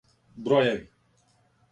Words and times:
Бројеви 0.47 0.79